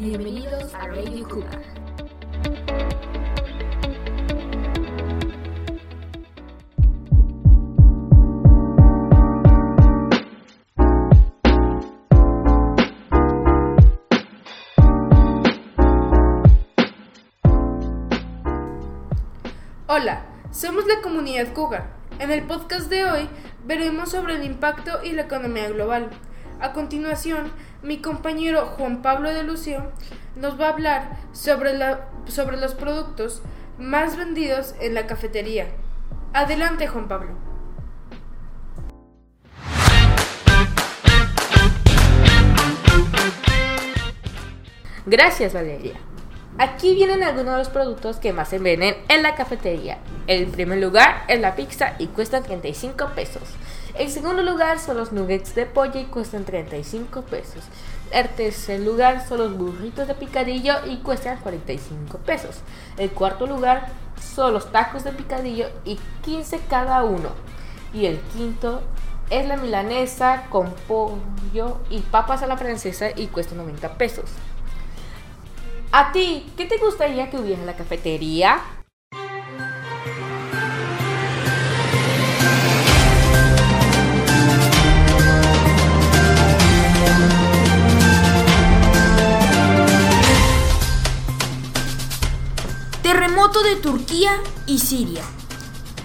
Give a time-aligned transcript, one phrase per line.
[0.00, 1.60] Bienvenidos a Radio Cougar.
[19.86, 21.90] Hola, somos la comunidad Cougar.
[22.18, 23.28] En el podcast de hoy
[23.66, 26.08] veremos sobre el impacto y la economía global.
[26.60, 27.50] A continuación,
[27.82, 29.82] mi compañero Juan Pablo de Lucio
[30.36, 33.40] nos va a hablar sobre, la, sobre los productos
[33.78, 35.68] más vendidos en la cafetería.
[36.34, 37.30] Adelante, Juan Pablo.
[45.06, 45.94] Gracias, Valeria.
[46.58, 49.96] Aquí vienen algunos de los productos que más se venden en la cafetería.
[50.26, 53.42] En primer lugar es la pizza y cuesta 35 pesos.
[54.00, 57.64] En segundo lugar son los nuggets de pollo y cuestan 35 pesos.
[58.10, 62.60] En tercer lugar son los burritos de picadillo y cuestan 45 pesos.
[62.96, 67.28] En cuarto lugar son los tacos de picadillo y 15 cada uno.
[67.92, 68.80] Y el quinto
[69.28, 74.30] es la milanesa con pollo y papas a la francesa y cuesta 90 pesos.
[75.92, 78.62] ¿A ti qué te gustaría que hubiera en la cafetería?
[93.12, 94.30] Terremoto de Turquía
[94.68, 95.22] y Siria.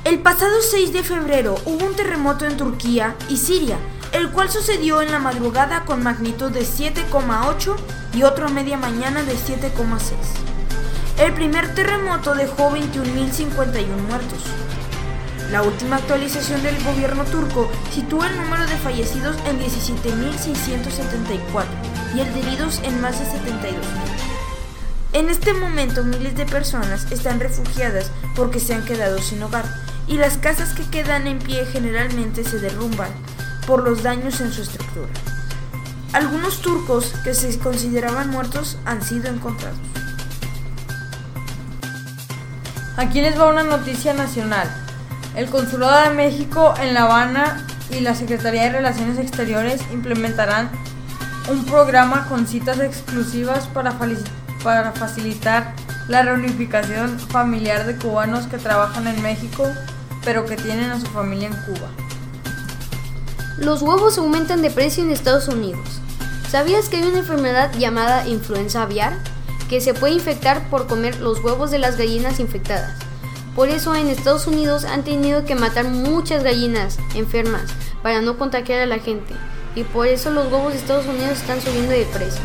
[0.06, 3.78] El pasado 6 de febrero hubo un terremoto en Turquía y Siria,
[4.12, 7.76] el cual sucedió en la madrugada con magnitud de 7,8
[8.16, 10.14] y otro a media mañana de 7,6.
[11.20, 14.40] El primer terremoto dejó 21.051 muertos.
[15.52, 21.66] La última actualización del gobierno turco sitúa el número de fallecidos en 17.674
[22.16, 24.35] y el de heridos en más de 72.000.
[25.16, 29.64] En este momento miles de personas están refugiadas porque se han quedado sin hogar
[30.10, 33.08] y las casas que quedan en pie generalmente se derrumban
[33.66, 35.08] por los daños en su estructura.
[36.12, 39.80] Algunos turcos que se consideraban muertos han sido encontrados.
[42.98, 44.70] Aquí les va una noticia nacional.
[45.38, 50.70] El Consulado de México en La Habana y la Secretaría de Relaciones Exteriores implementarán
[51.50, 53.98] un programa con citas exclusivas para,
[54.66, 55.76] para facilitar
[56.10, 59.64] la reunificación familiar de cubanos que trabajan en México
[60.26, 61.88] pero que tienen a su familia en Cuba.
[63.60, 66.02] Los huevos aumentan de precio en Estados Unidos.
[66.50, 69.14] ¿Sabías que hay una enfermedad llamada influenza aviar?
[69.70, 72.98] Que se puede infectar por comer los huevos de las gallinas infectadas.
[73.56, 77.72] Por eso en Estados Unidos han tenido que matar muchas gallinas enfermas
[78.02, 79.34] para no contagiar a la gente.
[79.76, 82.42] Y por eso los huevos de Estados Unidos están subiendo de precio.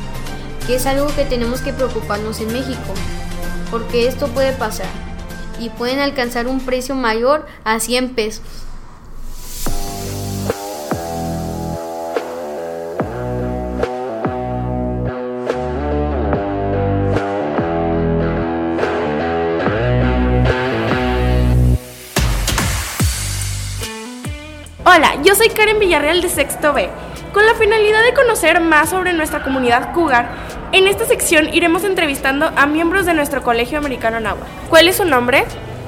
[0.67, 2.95] Que es algo que tenemos que preocuparnos en México.
[3.71, 4.87] Porque esto puede pasar.
[5.59, 8.45] Y pueden alcanzar un precio mayor a 100 pesos.
[24.93, 26.91] Hola, yo soy Karen Villarreal de Sexto B.
[27.33, 30.31] Con la finalidad de conocer más sobre nuestra comunidad cougar,
[30.73, 34.47] en esta sección iremos entrevistando a miembros de nuestro Colegio Americano Nahua.
[34.69, 35.45] ¿Cuál es su nombre?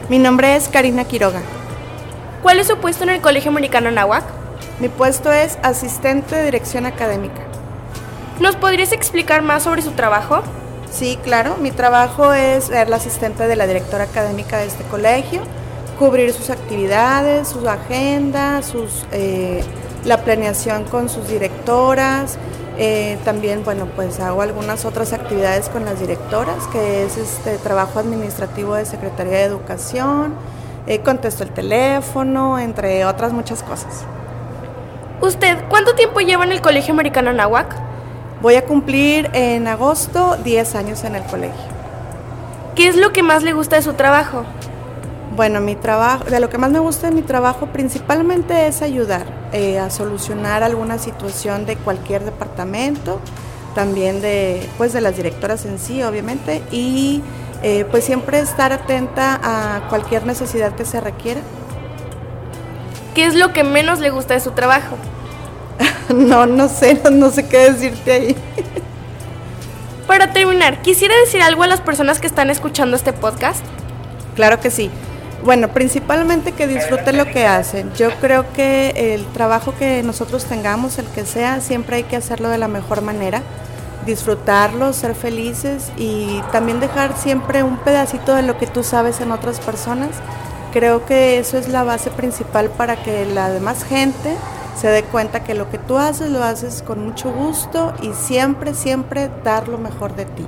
[0.08, 1.40] Mi nombre es Karina Quiroga.
[2.42, 4.22] ¿Cuál es su puesto en el Colegio Americano Nahuac?
[4.78, 7.42] Mi puesto es asistente de dirección académica.
[8.38, 10.42] ¿Nos podrías explicar más sobre su trabajo?
[10.92, 11.56] Sí, claro.
[11.56, 15.42] Mi trabajo es ser la asistente de la directora académica de este colegio
[15.98, 19.62] cubrir sus actividades, su agenda, sus, eh,
[20.04, 22.38] la planeación con sus directoras.
[22.78, 27.98] Eh, también, bueno, pues hago algunas otras actividades con las directoras, que es este trabajo
[27.98, 30.34] administrativo de Secretaría de Educación,
[30.86, 34.04] eh, contesto el teléfono, entre otras muchas cosas.
[35.20, 37.76] ¿Usted cuánto tiempo lleva en el Colegio Americano Nahuac?
[38.40, 41.70] Voy a cumplir en agosto 10 años en el colegio.
[42.74, 44.44] ¿Qué es lo que más le gusta de su trabajo?
[45.34, 49.24] Bueno, mi trabajo, de lo que más me gusta de mi trabajo principalmente es ayudar
[49.52, 53.18] eh, a solucionar alguna situación de cualquier departamento,
[53.74, 57.22] también de, pues, de las directoras en sí, obviamente, y
[57.62, 61.40] eh, pues siempre estar atenta a cualquier necesidad que se requiera.
[63.14, 64.96] ¿Qué es lo que menos le gusta de su trabajo?
[66.14, 68.36] no, no sé, no sé qué decirte ahí.
[70.06, 73.64] Para terminar, quisiera decir algo a las personas que están escuchando este podcast.
[74.34, 74.90] Claro que sí.
[75.44, 77.92] Bueno, principalmente que disfruten lo que hacen.
[77.94, 82.48] Yo creo que el trabajo que nosotros tengamos, el que sea, siempre hay que hacerlo
[82.48, 83.42] de la mejor manera.
[84.06, 89.30] disfrutarlo, ser felices y también dejar siempre un pedacito de lo que tú sabes en
[89.32, 90.10] otras personas.
[90.72, 94.36] Creo que eso es la base principal para que la demás gente
[94.74, 98.74] se dé cuenta que lo que tú haces lo haces con mucho gusto y siempre,
[98.74, 100.46] siempre dar lo mejor de ti.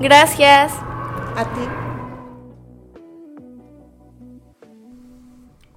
[0.00, 0.72] Gracias.
[1.36, 1.85] A ti.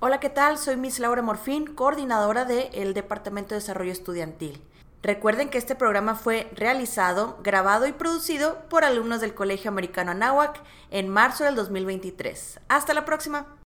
[0.02, 0.58] Hola, ¿qué tal?
[0.58, 4.62] Soy Miss Laura Morfín, coordinadora del Departamento de Desarrollo Estudiantil.
[5.04, 10.62] Recuerden que este programa fue realizado, grabado y producido por alumnos del Colegio Americano Anáhuac
[10.90, 12.62] en marzo del 2023.
[12.70, 13.58] Hasta la próxima.